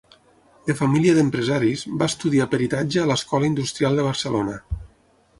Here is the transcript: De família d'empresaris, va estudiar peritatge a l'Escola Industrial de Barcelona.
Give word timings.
De 0.69 0.75
família 0.77 1.17
d'empresaris, 1.17 1.83
va 2.01 2.07
estudiar 2.11 2.47
peritatge 2.53 3.01
a 3.03 3.11
l'Escola 3.11 3.49
Industrial 3.51 4.01
de 4.01 4.07
Barcelona. 4.07 4.57